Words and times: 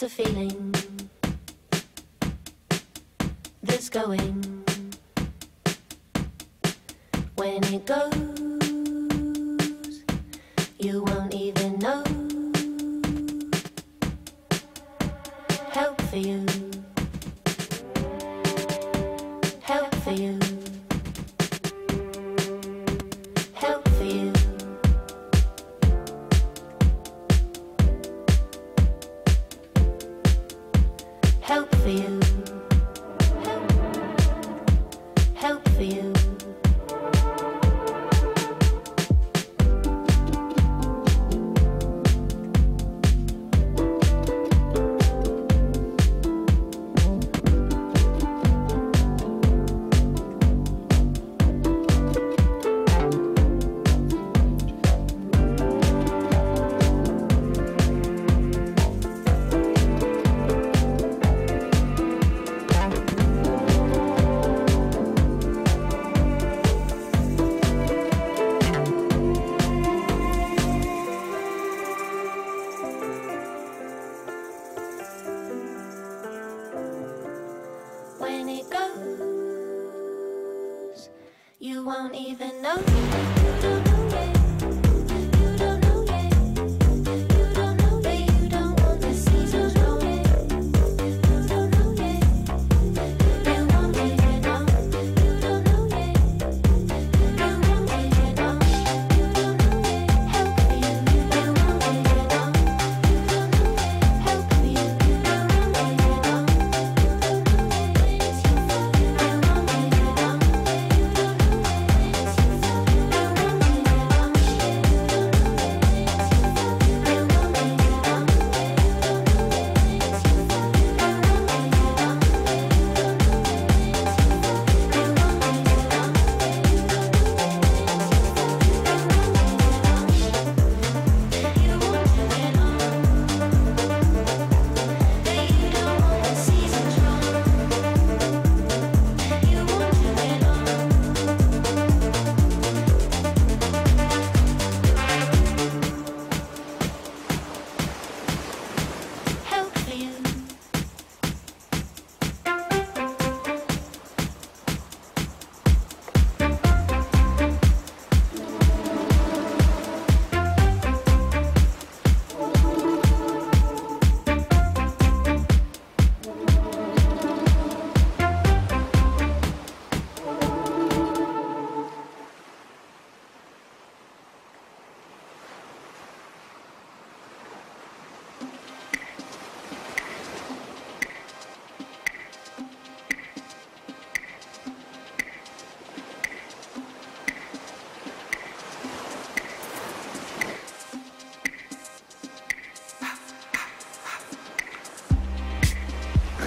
a 0.00 0.08
feeling 0.08 0.74
that's 3.62 3.90
going. 3.90 4.64
When 7.34 7.62
it 7.64 7.84
goes 7.84 8.21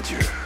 Adieu. 0.05 0.44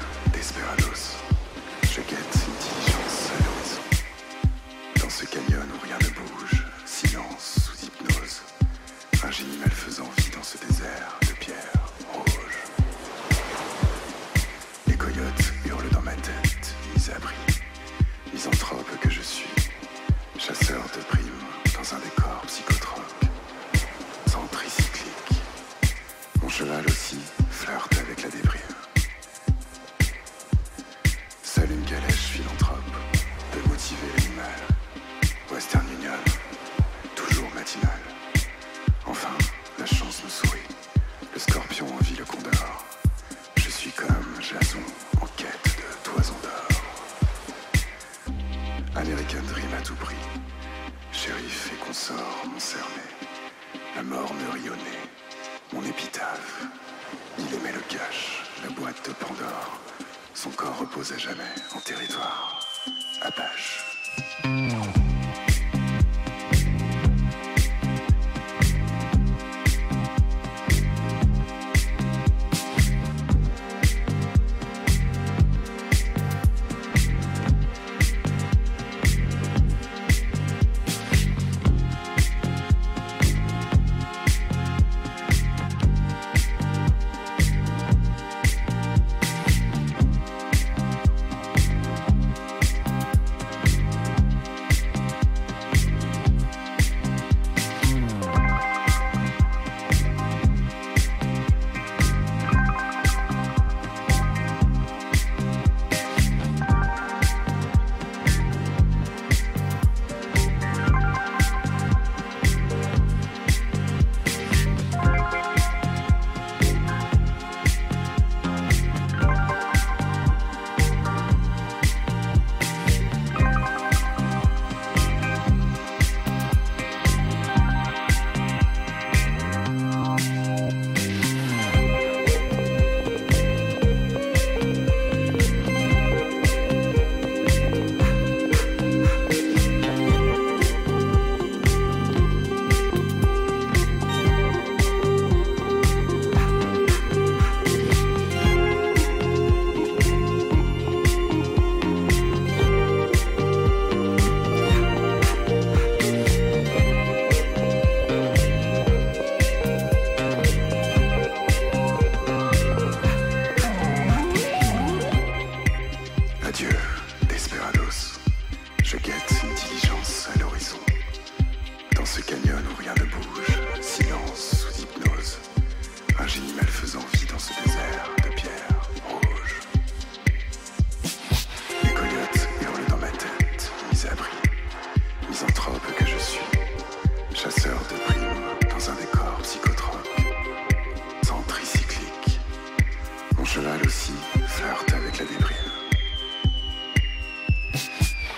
cheval 193.50 193.82
aussi 193.84 194.14
flirte 194.48 194.94
avec 194.94 195.18
la 195.18 195.26
déprime. 195.26 195.72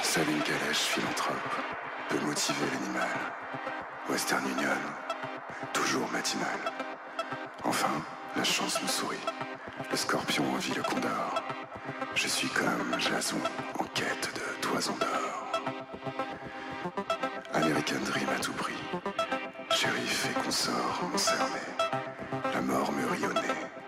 Seule 0.02 0.30
une 0.30 0.42
calèche 0.42 0.86
philanthrope 0.94 1.36
peut 2.08 2.20
motiver 2.22 2.66
l'animal. 2.72 3.18
Western 4.10 4.44
Union, 4.46 4.70
toujours 5.74 6.10
matinal. 6.14 6.60
Enfin, 7.66 7.92
la 8.38 8.46
chance 8.46 8.82
me 8.82 8.88
sourit. 8.88 9.28
Le 9.92 9.98
scorpion 9.98 10.46
envie 10.54 10.74
le 10.74 10.84
condor. 10.84 11.44
Je 12.16 12.28
suis 12.30 12.48
comme 12.48 12.98
Jason 12.98 13.42
en 13.80 13.84
quête 13.94 14.30
de 14.34 14.62
toison 14.62 14.96
d'or. 14.98 15.52
American 17.54 18.00
Dream 18.06 18.30
à 18.34 18.40
tout 18.40 18.54
prix. 18.54 18.82
Shérif 19.72 20.28
et 20.30 20.40
consort 20.42 21.02
encermés. 21.14 21.76
La 22.54 22.62
mort 22.62 22.94
me 22.94 23.06
rionnait. 23.12 23.81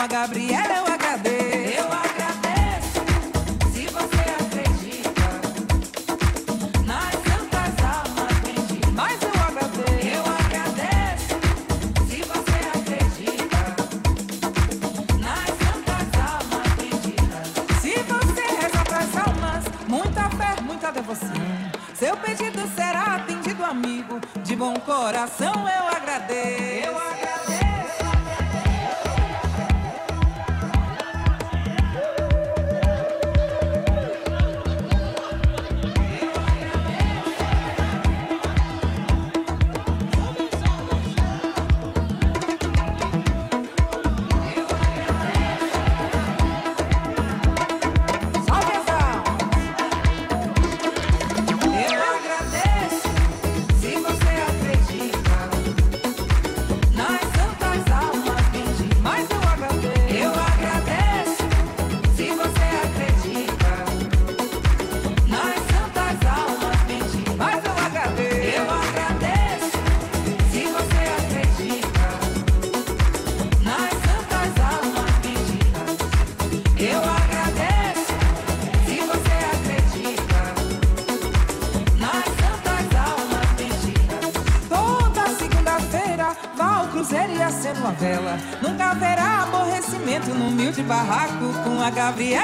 H. 0.00 0.39
había 92.10 92.39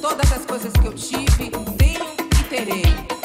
todas 0.00 0.32
as 0.32 0.46
coisas 0.46 0.72
que 0.72 0.86
eu 0.86 0.94
tive, 0.94 1.50
tenho 1.76 2.06
e 2.40 2.44
terei. 2.44 2.82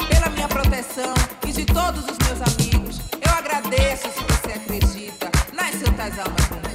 Pela 0.08 0.28
minha 0.30 0.46
proteção 0.46 1.14
e 1.46 1.52
de 1.52 1.64
todos 1.64 2.04
os 2.04 2.18
meus 2.18 2.40
amigos, 2.42 3.00
eu 3.12 3.32
agradeço 3.32 4.08
se 4.10 4.22
você 4.22 4.52
acredita 4.52 5.30
nas 5.52 5.74
santas 5.76 6.18
almas. 6.18 6.65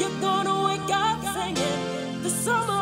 You're 0.00 0.20
gonna 0.22 0.64
wake 0.64 0.90
up 0.90 1.22
singing. 1.34 2.22
The 2.22 2.30
summer 2.30 2.79